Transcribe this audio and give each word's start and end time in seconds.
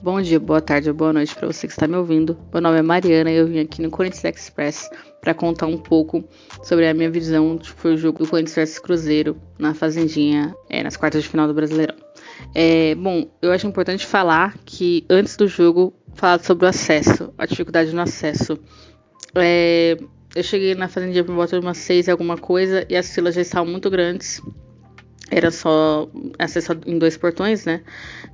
bom 0.00 0.20
dia, 0.20 0.38
boa 0.38 0.60
tarde 0.60 0.92
boa 0.92 1.12
noite 1.12 1.34
para 1.34 1.46
você 1.46 1.66
que 1.66 1.72
está 1.72 1.86
me 1.86 1.96
ouvindo. 1.96 2.38
Meu 2.52 2.60
nome 2.60 2.78
é 2.78 2.82
Mariana 2.82 3.30
e 3.30 3.36
eu 3.36 3.46
vim 3.46 3.60
aqui 3.60 3.82
no 3.82 3.90
Corinthians 3.90 4.24
Express 4.24 4.88
para 5.20 5.34
contar 5.34 5.66
um 5.66 5.76
pouco 5.76 6.24
sobre 6.62 6.86
a 6.86 6.94
minha 6.94 7.10
visão 7.10 7.56
de 7.56 7.72
que 7.72 7.80
foi 7.80 7.94
o 7.94 7.96
jogo 7.96 8.18
do 8.18 8.28
Corinthians 8.28 8.54
vs 8.54 8.78
Cruzeiro 8.78 9.36
na 9.58 9.74
Fazendinha, 9.74 10.54
é, 10.68 10.82
nas 10.82 10.96
quartas 10.96 11.22
de 11.22 11.28
final 11.28 11.46
do 11.48 11.54
Brasileirão. 11.54 11.96
É, 12.54 12.94
bom, 12.94 13.28
eu 13.42 13.50
acho 13.50 13.66
importante 13.66 14.06
falar 14.06 14.56
que 14.64 15.04
antes 15.10 15.36
do 15.36 15.48
jogo, 15.48 15.92
falar 16.14 16.38
sobre 16.40 16.66
o 16.66 16.68
acesso, 16.68 17.32
a 17.36 17.46
dificuldade 17.46 17.92
no 17.92 18.00
acesso. 18.00 18.58
É, 19.34 19.96
eu 20.34 20.42
cheguei 20.42 20.74
na 20.74 20.88
Fazendinha 20.88 21.24
por 21.24 21.34
volta 21.34 21.58
de 21.58 21.66
umas 21.66 21.78
seis 21.78 22.06
e 22.06 22.10
alguma 22.10 22.38
coisa 22.38 22.86
e 22.88 22.96
as 22.96 23.12
filas 23.12 23.34
já 23.34 23.40
estavam 23.40 23.70
muito 23.70 23.90
grandes 23.90 24.40
era 25.30 25.50
só 25.50 26.08
acesso 26.38 26.72
em 26.86 26.98
dois 26.98 27.16
portões, 27.16 27.64
né? 27.64 27.82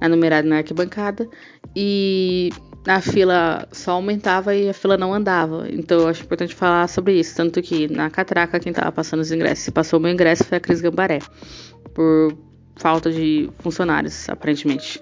Na 0.00 0.08
numerada 0.08 0.48
na 0.48 0.58
arquibancada. 0.58 1.28
E 1.74 2.50
a 2.86 3.00
fila 3.00 3.66
só 3.72 3.92
aumentava 3.92 4.54
e 4.54 4.68
a 4.68 4.74
fila 4.74 4.96
não 4.96 5.12
andava. 5.12 5.66
Então 5.70 6.00
eu 6.00 6.08
acho 6.08 6.22
importante 6.22 6.54
falar 6.54 6.88
sobre 6.88 7.18
isso. 7.18 7.36
Tanto 7.36 7.60
que 7.62 7.88
na 7.88 8.10
catraca, 8.10 8.60
quem 8.60 8.72
tava 8.72 8.92
passando 8.92 9.20
os 9.20 9.32
ingressos, 9.32 9.68
passou 9.70 9.98
o 9.98 10.02
meu 10.02 10.12
ingresso 10.12 10.44
foi 10.44 10.58
a 10.58 10.60
Cris 10.60 10.80
Gambaré. 10.80 11.18
Por 11.92 12.36
falta 12.76 13.10
de 13.10 13.50
funcionários, 13.58 14.28
aparentemente. 14.28 15.00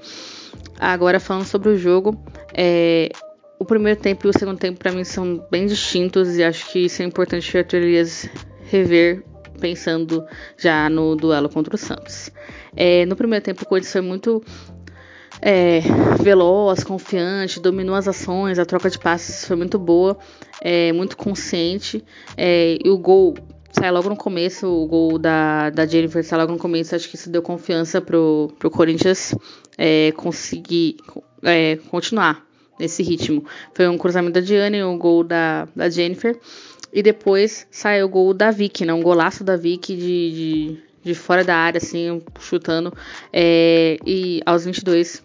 Agora 0.78 1.20
falando 1.20 1.44
sobre 1.44 1.70
o 1.70 1.76
jogo, 1.76 2.22
é, 2.54 3.10
o 3.58 3.64
primeiro 3.64 3.98
tempo 3.98 4.26
e 4.26 4.30
o 4.30 4.38
segundo 4.38 4.58
tempo 4.58 4.78
para 4.78 4.92
mim 4.92 5.04
são 5.04 5.46
bem 5.50 5.66
distintos 5.66 6.36
e 6.36 6.42
acho 6.42 6.70
que 6.70 6.80
isso 6.80 7.02
é 7.02 7.04
importante 7.04 7.56
o 7.56 7.58
Arthur 7.58 7.80
rever 8.64 9.22
pensando 9.62 10.26
já 10.58 10.90
no 10.90 11.14
duelo 11.14 11.48
contra 11.48 11.76
o 11.76 11.78
Santos. 11.78 12.30
É, 12.76 13.06
no 13.06 13.14
primeiro 13.14 13.44
tempo, 13.44 13.62
o 13.62 13.66
Corinthians 13.66 13.92
foi 13.92 14.00
muito 14.00 14.42
é, 15.40 15.80
veloz, 16.20 16.82
confiante, 16.82 17.60
dominou 17.60 17.94
as 17.94 18.08
ações, 18.08 18.58
a 18.58 18.64
troca 18.64 18.90
de 18.90 18.98
passes 18.98 19.46
foi 19.46 19.54
muito 19.54 19.78
boa, 19.78 20.18
é, 20.60 20.92
muito 20.92 21.16
consciente. 21.16 22.04
É, 22.36 22.76
e 22.84 22.90
o 22.90 22.98
gol 22.98 23.34
sai 23.70 23.90
logo 23.92 24.08
no 24.08 24.16
começo, 24.16 24.66
o 24.66 24.84
gol 24.86 25.16
da, 25.16 25.70
da 25.70 25.86
Jennifer 25.86 26.24
sai 26.24 26.40
logo 26.40 26.52
no 26.52 26.58
começo. 26.58 26.96
Acho 26.96 27.08
que 27.08 27.14
isso 27.14 27.30
deu 27.30 27.40
confiança 27.40 28.00
pro, 28.00 28.52
pro 28.58 28.68
Corinthians 28.68 29.32
é, 29.78 30.12
conseguir 30.16 30.96
é, 31.44 31.76
continuar 31.88 32.44
nesse 32.80 33.02
ritmo. 33.02 33.44
Foi 33.74 33.86
um 33.88 33.96
cruzamento 33.96 34.34
da 34.34 34.40
Diane, 34.40 34.82
o 34.82 34.90
um 34.90 34.98
gol 34.98 35.22
da, 35.22 35.68
da 35.74 35.88
Jennifer. 35.88 36.38
E 36.92 37.02
depois 37.02 37.66
saiu 37.70 38.06
o 38.06 38.08
gol 38.08 38.34
da 38.34 38.50
Vicky, 38.50 38.84
né? 38.84 38.92
Um 38.92 39.02
golaço 39.02 39.42
da 39.42 39.56
Vicky 39.56 39.96
de, 39.96 40.30
de, 40.32 40.78
de 41.02 41.14
fora 41.14 41.42
da 41.42 41.56
área, 41.56 41.78
assim, 41.78 42.22
chutando. 42.38 42.92
É, 43.32 43.96
e 44.04 44.42
aos 44.44 44.64
22. 44.64 45.22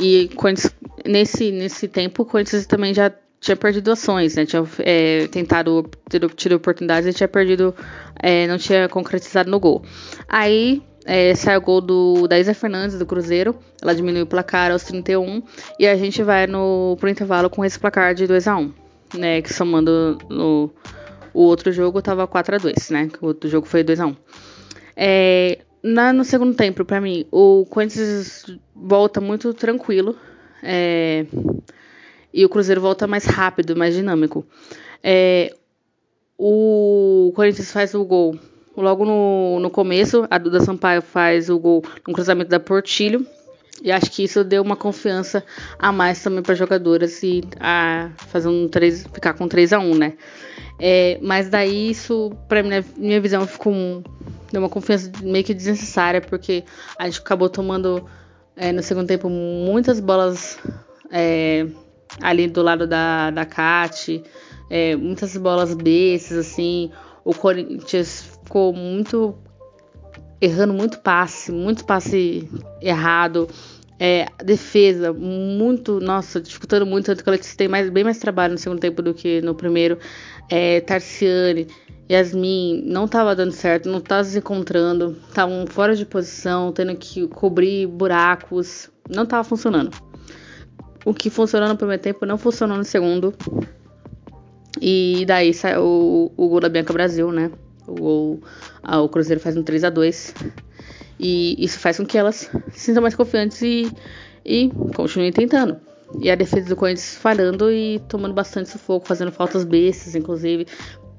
E 0.00 0.30
nesse, 1.06 1.50
nesse 1.50 1.88
tempo, 1.88 2.22
o 2.22 2.26
Corinthians 2.26 2.66
também 2.66 2.92
já 2.92 3.12
tinha 3.40 3.56
perdido 3.56 3.90
ações, 3.90 4.36
né? 4.36 4.44
Tinha 4.44 4.64
é, 4.80 5.26
tentado 5.28 5.88
ter 6.08 6.24
obtido 6.24 6.56
oportunidades 6.56 7.08
e 7.08 7.16
tinha 7.16 7.28
perdido, 7.28 7.74
é, 8.20 8.46
não 8.46 8.58
tinha 8.58 8.88
concretizado 8.88 9.50
no 9.50 9.58
gol. 9.58 9.82
Aí 10.28 10.82
é, 11.06 11.34
sai 11.34 11.56
o 11.56 11.60
gol 11.60 11.80
do, 11.80 12.28
da 12.28 12.38
Isa 12.38 12.52
Fernandes 12.52 12.98
do 12.98 13.06
Cruzeiro, 13.06 13.56
ela 13.80 13.94
diminui 13.94 14.22
o 14.22 14.26
placar 14.26 14.70
aos 14.70 14.82
31 14.84 15.42
e 15.78 15.86
a 15.86 15.96
gente 15.96 16.22
vai 16.22 16.46
no 16.46 16.96
pro 17.00 17.08
intervalo 17.08 17.48
com 17.48 17.64
esse 17.64 17.78
placar 17.78 18.14
de 18.14 18.26
2 18.26 18.46
a 18.46 18.56
1 18.56 18.87
né? 19.14 19.42
Que 19.42 19.52
somando 19.52 20.18
no, 20.28 20.70
o 21.32 21.42
outro 21.42 21.72
jogo 21.72 22.02
tava 22.02 22.26
4 22.26 22.56
a 22.56 22.58
2 22.58 22.90
né? 22.90 23.10
O 23.20 23.26
outro 23.26 23.48
jogo 23.48 23.66
foi 23.66 23.82
2 23.82 24.00
a 24.00 24.06
1 24.06 24.16
é, 25.00 25.58
na, 25.82 26.12
no 26.12 26.24
segundo 26.24 26.56
tempo, 26.56 26.84
para 26.84 27.00
mim, 27.00 27.24
o 27.30 27.64
Corinthians 27.70 28.44
volta 28.74 29.20
muito 29.20 29.54
tranquilo. 29.54 30.16
É, 30.62 31.24
e 32.34 32.44
o 32.44 32.48
Cruzeiro 32.48 32.80
volta 32.80 33.06
mais 33.06 33.24
rápido, 33.24 33.76
mais 33.76 33.94
dinâmico. 33.94 34.44
É, 35.02 35.54
o 36.36 37.32
Corinthians 37.34 37.70
faz 37.70 37.94
o 37.94 38.04
gol 38.04 38.36
logo 38.76 39.04
no, 39.04 39.60
no 39.60 39.70
começo. 39.70 40.26
A 40.30 40.36
Duda 40.36 40.60
Sampaio 40.60 41.00
faz 41.00 41.48
o 41.48 41.58
gol 41.58 41.84
no 42.06 42.12
cruzamento 42.12 42.50
da 42.50 42.60
Portilho. 42.60 43.24
E 43.82 43.92
acho 43.92 44.10
que 44.10 44.24
isso 44.24 44.42
deu 44.42 44.62
uma 44.62 44.76
confiança 44.76 45.44
a 45.78 45.92
mais 45.92 46.22
também 46.22 46.42
para 46.42 46.54
jogadoras 46.54 47.22
e 47.22 47.42
a 47.60 48.10
fazer 48.16 48.48
um 48.48 48.68
3, 48.68 49.04
ficar 49.12 49.34
com 49.34 49.46
3 49.46 49.72
a 49.72 49.78
1 49.78 49.94
né? 49.94 50.14
É, 50.78 51.18
mas 51.22 51.48
daí 51.48 51.90
isso, 51.90 52.32
para 52.48 52.62
minha, 52.62 52.84
minha 52.96 53.20
visão, 53.20 53.46
ficou 53.46 53.72
um, 53.72 54.02
deu 54.52 54.60
uma 54.62 54.68
confiança 54.68 55.10
meio 55.22 55.44
que 55.44 55.54
desnecessária, 55.54 56.20
porque 56.20 56.64
a 56.98 57.06
gente 57.06 57.20
acabou 57.20 57.48
tomando 57.48 58.04
é, 58.56 58.72
no 58.72 58.82
segundo 58.82 59.06
tempo 59.06 59.28
muitas 59.28 60.00
bolas 60.00 60.58
é, 61.10 61.66
ali 62.20 62.46
do 62.48 62.62
lado 62.62 62.86
da, 62.86 63.30
da 63.30 63.44
Cat, 63.44 64.22
é, 64.70 64.96
muitas 64.96 65.36
bolas 65.36 65.74
bestas, 65.74 66.38
assim. 66.38 66.90
O 67.24 67.34
Corinthians 67.34 68.38
ficou 68.44 68.72
muito 68.72 69.36
errando 70.40 70.72
muito 70.72 70.98
passe, 71.00 71.50
muito 71.52 71.84
passe 71.84 72.48
errado. 72.80 73.48
É, 74.00 74.26
defesa, 74.44 75.12
muito, 75.12 75.98
nossa, 75.98 76.40
dificultando 76.40 76.86
muito, 76.86 77.06
tanto 77.06 77.24
que 77.24 77.28
ela 77.28 77.38
tem 77.56 77.66
mais, 77.66 77.90
bem 77.90 78.04
mais 78.04 78.18
trabalho 78.18 78.52
no 78.52 78.58
segundo 78.58 78.78
tempo 78.78 79.02
do 79.02 79.12
que 79.12 79.40
no 79.40 79.56
primeiro. 79.56 79.98
É, 80.48 80.80
Tarciane, 80.80 81.66
Yasmin, 82.08 82.84
não 82.86 83.06
estava 83.06 83.34
dando 83.34 83.50
certo, 83.50 83.88
não 83.88 83.98
estava 83.98 84.22
se 84.22 84.38
encontrando, 84.38 85.16
estavam 85.28 85.66
fora 85.66 85.96
de 85.96 86.06
posição, 86.06 86.70
tendo 86.70 86.94
que 86.94 87.26
cobrir 87.26 87.88
buracos, 87.88 88.88
não 89.10 89.24
estava 89.24 89.42
funcionando. 89.42 89.90
O 91.04 91.12
que 91.12 91.28
funcionou 91.28 91.68
no 91.68 91.76
primeiro 91.76 92.02
tempo 92.02 92.24
não 92.24 92.38
funcionou 92.38 92.76
no 92.76 92.84
segundo. 92.84 93.34
E 94.80 95.24
daí 95.26 95.52
saiu 95.52 95.82
o, 95.82 96.32
o 96.36 96.48
gol 96.48 96.60
da 96.60 96.68
Bianca 96.68 96.92
Brasil, 96.92 97.32
né? 97.32 97.50
O, 97.88 98.38
a, 98.82 99.00
o 99.00 99.08
Cruzeiro 99.08 99.40
faz 99.40 99.56
um 99.56 99.62
3 99.62 99.84
a 99.84 99.90
2 99.90 100.34
E 101.18 101.56
isso 101.64 101.78
faz 101.78 101.96
com 101.96 102.06
que 102.06 102.18
elas 102.18 102.50
se 102.72 102.80
sintam 102.80 103.02
mais 103.02 103.14
confiantes 103.14 103.62
e, 103.62 103.90
e 104.44 104.70
continuem 104.94 105.32
tentando. 105.32 105.78
E 106.20 106.30
a 106.30 106.34
defesa 106.34 106.68
do 106.68 106.76
Corinthians 106.76 107.16
falhando 107.16 107.70
e 107.70 108.00
tomando 108.08 108.34
bastante 108.34 108.70
sufoco, 108.70 109.06
fazendo 109.06 109.30
faltas 109.30 109.64
bestas, 109.64 110.14
inclusive, 110.14 110.66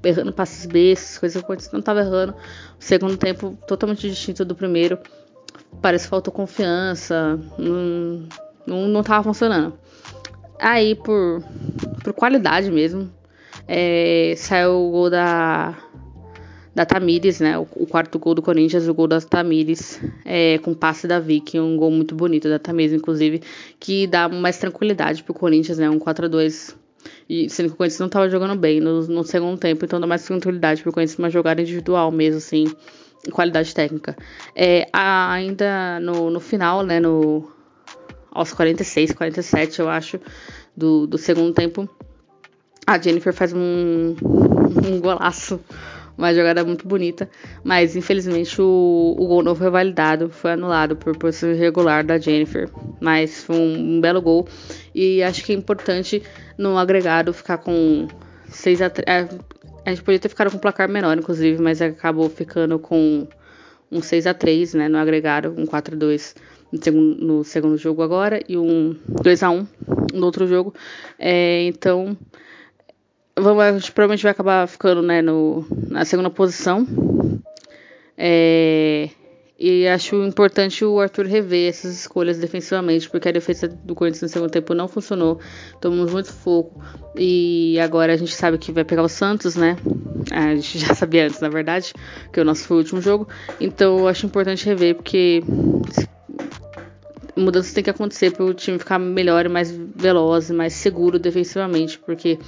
errando 0.02 0.32
passes 0.32 0.66
bestas, 0.66 1.18
coisas 1.18 1.36
que 1.36 1.44
o 1.44 1.46
Corinthians 1.46 1.72
não 1.72 1.80
estava 1.80 2.00
errando. 2.00 2.32
O 2.78 2.82
segundo 2.82 3.16
tempo 3.16 3.56
totalmente 3.66 4.08
distinto 4.08 4.44
do 4.44 4.54
primeiro. 4.54 4.98
Parece 5.80 6.04
que 6.04 6.10
faltou 6.10 6.32
confiança, 6.32 7.38
não, 7.56 8.28
não, 8.66 8.88
não 8.88 9.02
tava 9.02 9.22
funcionando. 9.22 9.74
Aí, 10.58 10.94
por, 10.94 11.42
por 12.02 12.12
qualidade 12.12 12.70
mesmo, 12.70 13.10
é, 13.68 14.34
saiu 14.36 14.72
o 14.72 14.90
gol 14.90 15.10
da 15.10 15.76
da 16.74 16.86
Tamires, 16.86 17.40
né? 17.40 17.58
O, 17.58 17.66
o, 17.76 17.86
quarto 17.86 18.18
gol 18.18 18.34
do 18.34 18.42
Corinthians, 18.42 18.88
o 18.88 18.94
gol 18.94 19.08
da 19.08 19.20
Tamires, 19.20 20.00
é, 20.24 20.58
com 20.58 20.74
passe 20.74 21.06
da 21.06 21.18
Vicky, 21.18 21.58
um 21.58 21.76
gol 21.76 21.90
muito 21.90 22.14
bonito 22.14 22.48
da 22.48 22.58
Tamires, 22.58 22.92
inclusive, 22.92 23.42
que 23.78 24.06
dá 24.06 24.28
mais 24.28 24.58
tranquilidade 24.58 25.22
pro 25.22 25.34
Corinthians, 25.34 25.78
né? 25.78 25.90
Um 25.90 25.98
4 25.98 26.26
a 26.26 26.28
2 26.28 26.80
e 27.28 27.48
sendo 27.48 27.68
que 27.68 27.74
o 27.74 27.76
Corinthians 27.76 28.00
não 28.00 28.06
estava 28.06 28.28
jogando 28.28 28.58
bem 28.58 28.80
no, 28.80 29.06
no, 29.06 29.24
segundo 29.24 29.58
tempo, 29.58 29.84
então 29.84 30.00
dá 30.00 30.06
mais 30.06 30.24
tranquilidade 30.24 30.82
pro 30.82 30.92
Corinthians 30.92 31.18
uma 31.18 31.30
jogada 31.30 31.62
individual 31.62 32.10
mesmo, 32.10 32.38
assim, 32.38 32.64
qualidade 33.32 33.74
técnica. 33.74 34.16
É, 34.54 34.86
ainda 34.92 35.98
no, 36.00 36.30
no 36.30 36.40
final, 36.40 36.82
né? 36.82 37.00
No, 37.00 37.50
aos 38.30 38.52
46, 38.52 39.12
47, 39.12 39.80
eu 39.80 39.88
acho, 39.88 40.20
do, 40.76 41.06
do 41.06 41.18
segundo 41.18 41.52
tempo, 41.52 41.88
a 42.86 42.98
Jennifer 42.98 43.32
faz 43.32 43.52
um, 43.52 44.14
um 44.84 45.00
golaço 45.00 45.60
uma 46.20 46.34
jogada 46.34 46.62
muito 46.62 46.86
bonita, 46.86 47.28
mas 47.64 47.96
infelizmente 47.96 48.60
o, 48.60 49.16
o 49.18 49.26
gol 49.26 49.42
não 49.42 49.54
foi 49.54 49.70
validado, 49.70 50.28
foi 50.28 50.52
anulado 50.52 50.94
por 50.94 51.16
posição 51.16 51.50
irregular 51.50 52.04
da 52.04 52.18
Jennifer, 52.18 52.68
mas 53.00 53.42
foi 53.42 53.56
um, 53.56 53.96
um, 53.96 54.00
belo 54.00 54.20
gol 54.20 54.46
e 54.94 55.22
acho 55.22 55.42
que 55.42 55.52
é 55.52 55.54
importante 55.56 56.22
no 56.58 56.76
agregado 56.76 57.32
ficar 57.32 57.56
com 57.58 58.06
6 58.48 58.82
a 58.82 58.90
3, 58.90 59.08
é, 59.08 59.28
a 59.86 59.90
gente 59.90 60.02
podia 60.02 60.20
ter 60.20 60.28
ficado 60.28 60.50
com 60.50 60.58
um 60.58 60.60
placar 60.60 60.90
menor 60.90 61.16
inclusive, 61.16 61.60
mas 61.60 61.80
acabou 61.80 62.28
ficando 62.28 62.78
com 62.78 63.26
um 63.90 64.02
6 64.02 64.26
a 64.26 64.34
3, 64.34 64.74
né, 64.74 64.88
no 64.88 64.98
agregado, 64.98 65.54
um 65.56 65.64
4 65.64 65.94
a 65.94 65.98
2 65.98 66.34
no 66.70 66.84
segundo, 66.84 67.24
no 67.24 67.44
segundo 67.44 67.78
jogo 67.78 68.02
agora 68.02 68.40
e 68.46 68.58
um 68.58 68.94
2 69.22 69.42
a 69.42 69.50
1 69.50 69.66
no 70.12 70.26
outro 70.26 70.46
jogo, 70.46 70.74
é, 71.18 71.62
então 71.64 72.14
vamos, 73.42 73.62
a 73.62 73.72
gente 73.72 73.92
provavelmente 73.92 74.22
vai 74.22 74.32
acabar 74.32 74.66
ficando 74.66 75.02
né, 75.02 75.22
no, 75.22 75.66
na 75.88 76.04
segunda 76.04 76.30
posição. 76.30 76.86
É, 78.16 79.08
e 79.62 79.86
acho 79.86 80.16
importante 80.24 80.82
o 80.86 80.98
Arthur 80.98 81.26
rever 81.26 81.68
essas 81.68 81.94
escolhas 81.94 82.38
defensivamente, 82.38 83.10
porque 83.10 83.28
a 83.28 83.32
defesa 83.32 83.68
do 83.68 83.94
Corinthians 83.94 84.22
no 84.22 84.28
segundo 84.28 84.50
tempo 84.50 84.72
não 84.72 84.88
funcionou. 84.88 85.38
Tomamos 85.82 86.10
muito 86.10 86.32
fogo. 86.32 86.82
E 87.14 87.78
agora 87.78 88.14
a 88.14 88.16
gente 88.16 88.34
sabe 88.34 88.56
que 88.56 88.72
vai 88.72 88.84
pegar 88.84 89.02
o 89.02 89.08
Santos, 89.08 89.56
né? 89.56 89.76
A 90.30 90.54
gente 90.54 90.78
já 90.78 90.94
sabia 90.94 91.26
antes, 91.26 91.40
na 91.40 91.50
verdade, 91.50 91.92
que 92.32 92.40
o 92.40 92.44
nosso 92.44 92.64
foi 92.64 92.78
o 92.78 92.80
último 92.80 93.02
jogo. 93.02 93.28
Então 93.60 94.08
acho 94.08 94.24
importante 94.24 94.64
rever, 94.64 94.94
porque 94.94 95.42
mudanças 97.36 97.72
tem 97.72 97.84
que 97.84 97.90
acontecer 97.90 98.32
para 98.32 98.44
o 98.44 98.54
time 98.54 98.78
ficar 98.78 98.98
melhor 98.98 99.46
e 99.46 99.48
mais 99.48 99.70
veloz 99.70 100.50
mais 100.50 100.72
seguro 100.74 101.18
defensivamente, 101.18 101.98
porque 101.98 102.38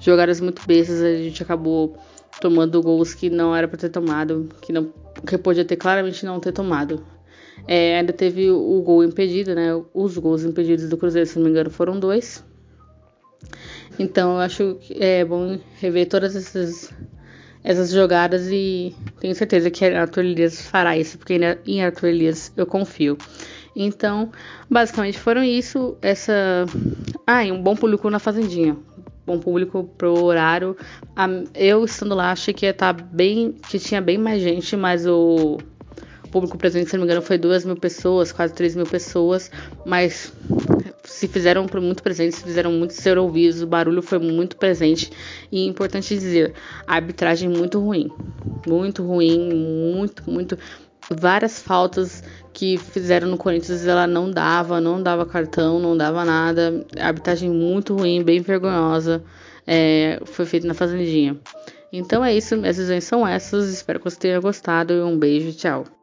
jogadas 0.00 0.40
muito 0.40 0.66
bestas 0.66 1.00
a 1.00 1.16
gente 1.16 1.42
acabou 1.42 1.96
tomando 2.40 2.82
gols 2.82 3.14
que 3.14 3.30
não 3.30 3.54
era 3.54 3.68
para 3.68 3.78
ter 3.78 3.88
tomado, 3.88 4.48
que 4.60 4.72
não 4.72 4.92
que 5.26 5.36
podia 5.38 5.64
ter 5.64 5.76
claramente 5.76 6.24
não 6.24 6.40
ter 6.40 6.52
tomado. 6.52 7.04
É, 7.66 7.98
ainda 7.98 8.12
teve 8.12 8.50
o 8.50 8.82
gol 8.82 9.04
impedido, 9.04 9.54
né? 9.54 9.68
Os 9.94 10.18
gols 10.18 10.42
impedidos 10.42 10.88
do 10.88 10.96
Cruzeiro, 10.96 11.28
se 11.28 11.36
não 11.36 11.44
me 11.44 11.50
engano, 11.50 11.70
foram 11.70 12.00
dois. 12.00 12.44
Então 13.98 14.32
eu 14.32 14.38
acho 14.38 14.76
que 14.80 14.96
é 15.02 15.24
bom 15.24 15.58
rever 15.78 16.08
todas 16.08 16.34
essas, 16.34 16.92
essas 17.62 17.90
jogadas 17.90 18.48
e 18.50 18.94
tenho 19.20 19.34
certeza 19.34 19.70
que 19.70 19.84
Arthur 19.84 20.24
Elias 20.24 20.62
fará 20.62 20.96
isso, 20.96 21.18
porque 21.18 21.38
em 21.66 21.84
Arthur 21.84 22.08
Elias 22.08 22.52
eu 22.56 22.66
confio. 22.66 23.16
Então, 23.74 24.30
basicamente 24.70 25.18
foram 25.18 25.42
isso. 25.42 25.96
Essa. 26.02 26.66
Ah, 27.26 27.44
e 27.44 27.52
um 27.52 27.62
bom 27.62 27.74
público 27.74 28.08
na 28.10 28.18
Fazendinha. 28.18 28.76
Bom 29.24 29.38
público 29.38 29.84
pro 29.96 30.24
horário. 30.24 30.76
Eu 31.54 31.84
estando 31.84 32.14
lá, 32.14 32.32
achei 32.32 32.52
que 32.52 32.66
ia 32.66 32.70
estar 32.70 32.94
tá 32.94 33.02
bem. 33.02 33.56
que 33.68 33.78
tinha 33.78 34.00
bem 34.00 34.18
mais 34.18 34.42
gente, 34.42 34.76
mas 34.76 35.06
o 35.06 35.58
público 36.32 36.56
presente, 36.56 36.88
se 36.88 36.96
não 36.96 37.02
me 37.02 37.06
engano, 37.06 37.24
foi 37.24 37.36
duas 37.36 37.64
mil 37.64 37.76
pessoas, 37.76 38.32
quase 38.32 38.54
três 38.54 38.74
mil 38.74 38.86
pessoas, 38.86 39.50
mas 39.84 40.32
se 41.04 41.28
fizeram 41.28 41.66
muito 41.80 42.02
presentes, 42.02 42.38
se 42.38 42.44
fizeram 42.44 42.72
muito 42.72 42.94
ser 42.94 43.18
ouvidos, 43.18 43.60
o 43.60 43.66
barulho 43.66 44.00
foi 44.00 44.18
muito 44.18 44.56
presente 44.56 45.12
e 45.52 45.64
é 45.64 45.68
importante 45.68 46.14
dizer, 46.14 46.54
a 46.86 46.94
arbitragem 46.94 47.48
muito 47.48 47.78
ruim, 47.78 48.10
muito 48.66 49.04
ruim, 49.04 49.52
muito, 49.52 50.28
muito, 50.28 50.58
várias 51.10 51.60
faltas 51.60 52.22
que 52.52 52.76
fizeram 52.78 53.28
no 53.28 53.36
Corinthians, 53.36 53.86
ela 53.86 54.06
não 54.06 54.30
dava, 54.30 54.80
não 54.80 55.02
dava 55.02 55.24
cartão, 55.26 55.78
não 55.78 55.96
dava 55.96 56.24
nada. 56.24 56.84
Arbitragem 57.00 57.50
muito 57.50 57.96
ruim, 57.96 58.22
bem 58.22 58.40
vergonhosa. 58.40 59.22
É, 59.66 60.20
foi 60.24 60.44
feita 60.44 60.66
na 60.66 60.74
Fazendinha. 60.74 61.36
Então 61.92 62.24
é 62.24 62.34
isso, 62.34 62.56
minhas 62.56 62.78
visões 62.78 63.04
são 63.04 63.26
essas. 63.26 63.68
Espero 63.68 63.98
que 63.98 64.10
você 64.10 64.18
tenha 64.18 64.40
gostado. 64.40 64.94
Um 65.06 65.18
beijo, 65.18 65.52
tchau. 65.56 66.01